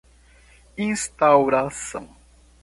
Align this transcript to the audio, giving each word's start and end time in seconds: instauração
instauração 0.77 2.09